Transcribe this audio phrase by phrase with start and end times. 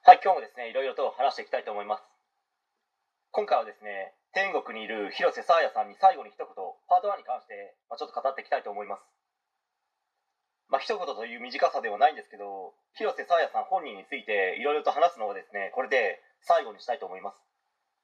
[0.00, 2.02] はい、今日もですね、いろいろと話していきたいと思います。
[3.36, 9.04] 今回はですね、天国にいる広瀬沙耶さんに最後に一言、パート1に関して、まあ、ちょっと語っていきたいと思います。
[10.72, 16.16] まあ、一言という短さではないんですけど、広瀬沙耶さん本人についていろいろと話すのはですね、これで
[16.48, 17.44] 最後にしたいと思います。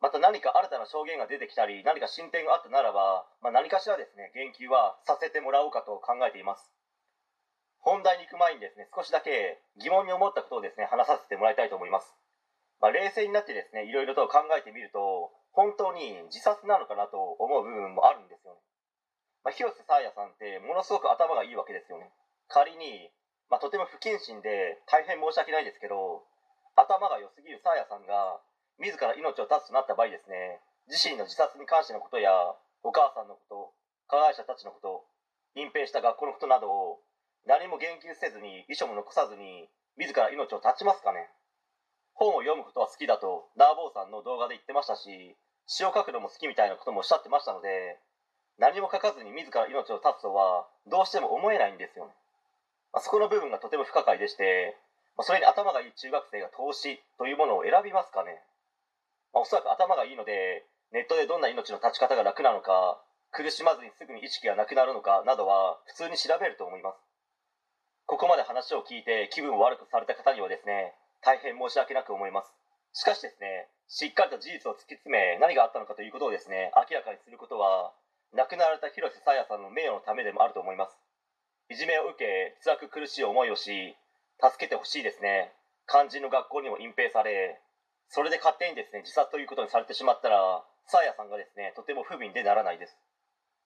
[0.04, 6.75] また何か新たな証言が出てきたり、何か進展があったならば、まあ、何かしらですね、言及はさせてもらおうかと考えています。
[7.86, 12.18] 本題に行く前にですね、少しだけ疑問に思ったことをですね、話させてもらいたいと思います。
[12.82, 18.60] まあ、冷静になってですね、いろいろと考えてみると、本当に自殺なのかなと思う部分もあるんですよね。
[19.46, 22.10] まあ、広瀬沙耶さんってものすごく頭がいいわけですよね。
[22.50, 23.06] 仮に、
[23.54, 26.26] まあ、とても不謹慎で大変申し訳ないですけど、
[26.74, 28.42] 頭が良すぎる沙耶さんが
[28.82, 30.58] 自ら命を絶つとなった場合ですね、
[30.90, 32.34] 自身の自殺に関してのことや、
[32.82, 33.70] お母さんのこと、
[34.10, 35.06] 加害者たちのこと、
[35.54, 37.05] 隠蔽した学校のことなどを
[37.46, 41.30] 何も言及せずに遺書も残さずに自ら命を絶ちますかね？
[42.14, 48.00] 本を読むことは好きだとダーボーさんの動画で言ってましたし詩を書くのも好きみたいなこともおっしゃってましたので
[48.58, 52.16] 何も書かずに自ら命を絶つとはどうしても思えないんですよね、
[52.92, 54.74] まあ、そこの部分がとても不可解でして、
[55.14, 58.40] まあ、それに頭がいい中学生が投資というものを選びますかね、
[59.36, 62.98] まあ、おそらく頭がいいのでネットでどんな命の絶ち方が楽なのか
[63.30, 67.05] 苦しまずにすぐに意識がなくなるのかなどは普通に調べると思います。
[68.06, 70.94] ここまで話を聞いて気分を悪くされた方にはですね
[71.26, 72.54] 大変申し訳なく思います。
[72.94, 77.92] しかしですねしっかりと事実を突き詰め何があったのかということをですね明らかにすることは
[78.32, 80.94] 亡くなられた広瀬沙耶さんの名誉のためでもあると思います。
[81.68, 83.98] いじめを受け辛く苦しい思いをし
[84.38, 85.50] 助けてほしいですね。
[85.90, 87.58] 肝心の学校にも隠蔽され
[88.08, 92.94] それで勝手にですね自殺ということにされてしまったら沙耶さんがですねとても不憫でならないです、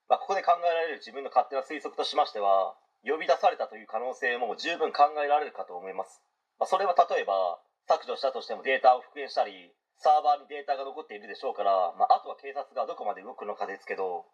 [0.08, 6.20] まあ、ここで考えられる自分の勝手な推測としましては呼び出されたという可能性も十分考えられるかと思います、
[6.58, 14.24] まあ、それは例えば削除したとしてもデータを復元したりサーバーにデータが残っているでしょうから、まあ、あとは警察がどこまで動くのかですけど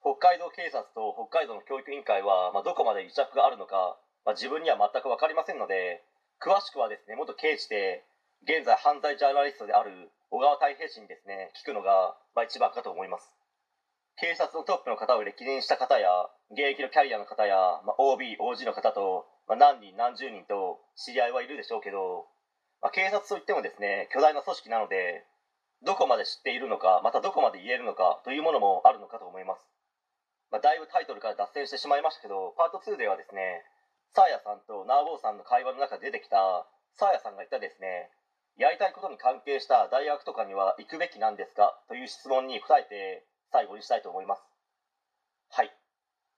[0.00, 6.04] 北海道警察と北海道の教育委員会は、まあ、どこまで癒着があるのか、まあ、自分には全く分かりませんので
[6.40, 8.04] 詳しくはですね元刑事で
[8.44, 13.32] 現在犯罪ジャーナリストである小川太平氏にですね聞くのが、まあ、一番かと思います。
[14.16, 16.08] 警察のトップの方を歴任した方や
[16.50, 22.26] 現役のキャリアの方や、まあ、OB、OG の方と、まあ、何人何十人と知り合いはいるでしょうけど、
[22.82, 25.26] まあ、警察といってもですね巨大な組織なので
[25.82, 29.66] どこまで知っているのかまたどこまで言えるのかというものもあるのかと思います、
[30.50, 33.62] まあ、だいぶタイトルから脱線してしまいましたけどパート2ではですね
[34.14, 38.10] サーヤさんとナーボーさんの会話の中で出てきたサーヤさんが言ったですね
[38.56, 44.42] やりたいことに関係した大学とかには行くべきなんですかという質問に答えて最後にしたいと思います。
[45.50, 45.70] はい、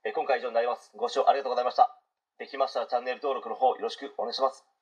[0.04, 0.92] え今回以上になります。
[0.94, 1.98] ご視聴ありがとうございました。
[2.38, 4.77] できましたらチャンネル登録の方よろしくお願いします。